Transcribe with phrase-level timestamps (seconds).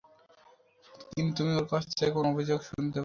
[1.11, 2.99] কিন্তু তুমি ওর কাছ থেকে কোনো অভিযোগ শুনতে পাবে না।